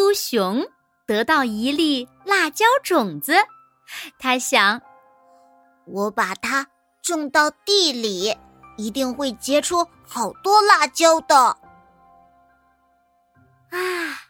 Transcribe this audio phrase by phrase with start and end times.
[0.00, 0.66] 嘟嘟熊
[1.06, 3.34] 得到一粒辣椒种子，
[4.18, 4.80] 他想：
[5.84, 6.66] 我把它
[7.02, 8.34] 种到地里，
[8.78, 11.36] 一定会结出好多辣椒的。
[13.68, 14.22] 啊，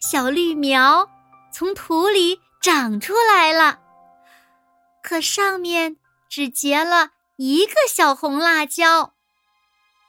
[0.00, 1.08] 小绿苗
[1.52, 3.78] 从土里长出来了，
[5.00, 5.96] 可上面
[6.28, 9.14] 只结了一个小红辣椒。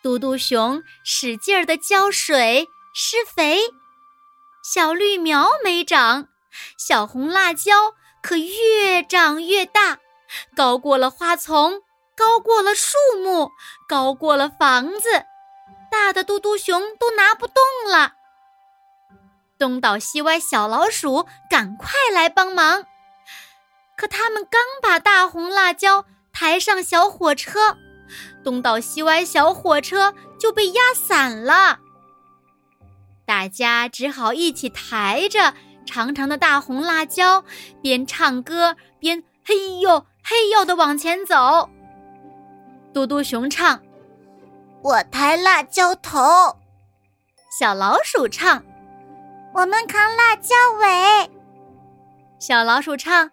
[0.02, 3.62] 嘟嘟熊使劲儿的浇水施肥。
[4.72, 6.28] 小绿苗没长，
[6.78, 9.98] 小红辣椒可越长越大，
[10.56, 11.82] 高过了花丛，
[12.16, 13.50] 高过了树木，
[13.88, 15.26] 高过了房子，
[15.90, 17.56] 大的嘟嘟熊都拿不动
[17.92, 18.14] 了。
[19.58, 22.86] 东倒西歪，小老鼠赶快来帮忙，
[23.98, 27.76] 可他们刚把大红辣椒抬上小火车，
[28.44, 31.80] 东倒西歪，小火车就被压散了。
[33.30, 35.54] 大家只好一起抬着
[35.86, 37.44] 长长的大红辣椒，
[37.80, 41.70] 边唱歌边嘿呦嘿呦的往前走。
[42.92, 43.80] 嘟嘟熊唱
[44.82, 46.20] ：“我抬辣椒头。”
[47.56, 48.64] 小老鼠唱
[49.54, 51.30] ：“我们扛辣椒尾。”
[52.42, 53.30] 小老鼠唱：“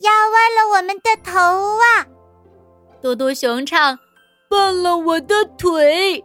[0.00, 1.38] 压歪了我们的头
[1.76, 2.06] 啊！”
[3.02, 3.98] 嘟嘟熊唱
[4.48, 6.24] ：“绊了我的腿。”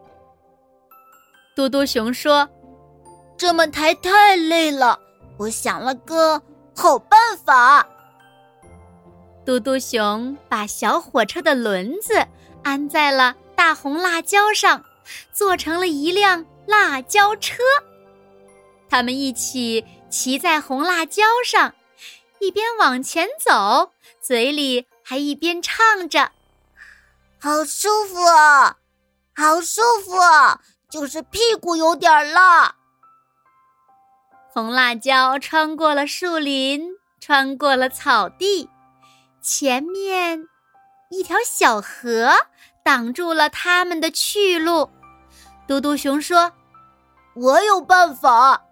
[1.53, 2.49] 嘟嘟熊说。
[3.41, 4.99] 这么抬太累了，
[5.35, 6.39] 我想了个
[6.75, 7.83] 好办法。
[9.43, 12.23] 嘟嘟熊把小火车的轮子
[12.63, 14.85] 安在了大红辣椒上，
[15.33, 17.63] 做成了一辆辣椒车。
[18.87, 21.73] 他们一起骑在红辣椒上，
[22.37, 26.31] 一边往前走，嘴里还一边唱着
[27.41, 28.77] ：“好舒服啊，
[29.35, 30.11] 好舒服，
[30.91, 32.75] 就是屁股有点辣。”
[34.53, 38.69] 红辣椒穿过了树林，穿过了草地，
[39.41, 40.45] 前面
[41.09, 42.33] 一条小河
[42.83, 44.89] 挡住了他们的去路。
[45.69, 46.51] 嘟嘟熊说
[47.33, 48.63] ：“我有办法。”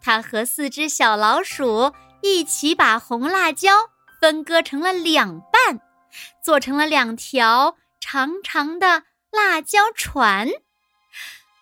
[0.00, 1.92] 他和四只小老鼠
[2.22, 3.90] 一起把红辣椒
[4.22, 5.80] 分割成了两半，
[6.42, 10.48] 做成了两条长长的辣椒船。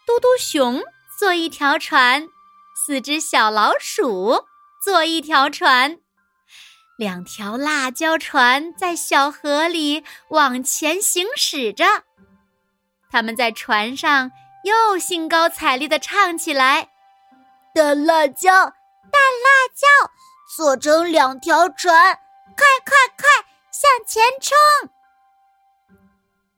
[0.06, 0.81] 嘟嘟熊
[1.19, 2.28] 坐一条船。
[2.74, 4.46] 四只小老鼠
[4.82, 5.98] 坐一条船，
[6.98, 11.84] 两条辣椒船在小河里往前行驶着。
[13.10, 14.32] 他们在船上
[14.64, 16.90] 又兴高采烈地唱起来
[17.72, 20.10] ：“大辣椒，大辣椒，
[20.56, 22.14] 做成两条船，
[22.56, 23.28] 快快快，
[23.70, 24.90] 向前冲！”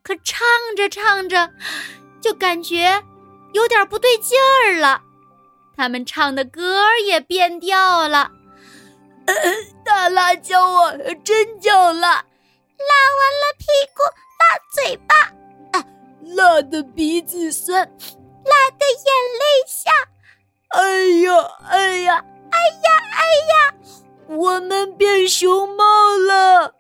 [0.03, 1.53] 可唱着唱着，
[2.23, 3.03] 就感觉
[3.53, 5.03] 有点不对劲儿了。
[5.77, 8.31] 他们唱的歌儿也变调了，
[9.85, 10.93] 大辣椒啊，
[11.23, 14.03] 真叫辣，辣完了屁股，
[14.41, 15.85] 辣嘴巴，啊，
[16.35, 19.91] 辣的鼻子酸，辣的眼泪下，
[20.69, 20.81] 哎
[21.21, 21.31] 呀，
[21.69, 23.23] 哎呀，哎呀，哎
[23.53, 23.75] 呀，
[24.29, 25.85] 我们变熊猫
[26.17, 26.75] 了，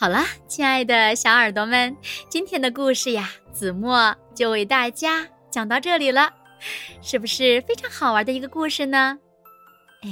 [0.00, 1.96] 好了，亲爱的小耳朵们，
[2.28, 6.32] 今天的故事呀，子墨就为大家讲到这里了，
[7.02, 9.18] 是不是非常好玩的一个故事呢？
[10.02, 10.08] 哎，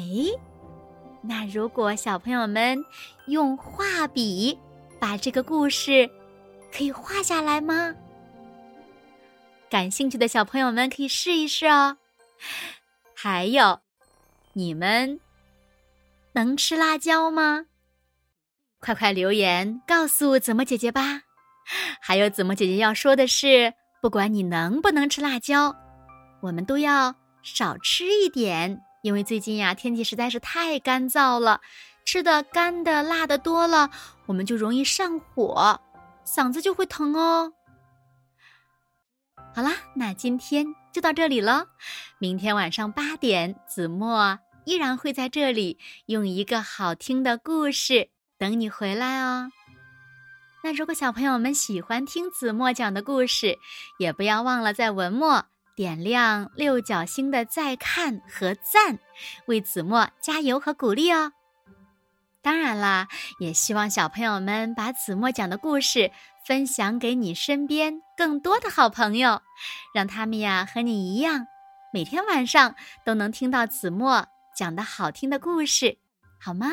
[1.23, 2.85] 那如果小朋友们
[3.29, 4.59] 用画笔
[4.99, 6.11] 把这个故事
[6.73, 7.95] 可以画下来吗？
[9.71, 11.97] 感兴趣的小朋友们可以试一试哦。
[13.15, 13.79] 还有，
[14.55, 15.21] 你们
[16.33, 17.67] 能吃辣椒吗？
[18.81, 21.23] 快快留言告诉子墨姐姐吧！
[22.01, 25.75] 还有子墨姐姐要说的是，不管你能不能吃辣椒，
[26.41, 31.61] 我们都要少吃一点，因为最近呀天气实在是太干燥了，
[32.05, 33.91] 吃的干的辣的多了，
[34.27, 35.81] 我们就容易上火，
[36.25, 37.53] 嗓子就会疼哦。
[39.55, 41.67] 好啦，那今天就到这里了，
[42.19, 49.51] 明天晚上八点，子墨依然会在这里用一个好听的故事等你回来哦。
[50.63, 53.59] 那如果小朋友们喜欢听子墨讲的故事，
[53.99, 55.45] 也不要忘了在文末
[55.77, 58.99] 点亮六角星的再看和赞，
[59.47, 61.33] 为子墨加油和鼓励哦。
[62.43, 66.11] 当然啦，也希望小朋友们把子墨讲的故事
[66.45, 69.43] 分享给你身边更多的好朋友，
[69.95, 71.47] 让他们呀和你一样，
[71.93, 72.75] 每天晚上
[73.05, 75.99] 都能听到子墨讲的好听的故事，
[76.41, 76.73] 好吗？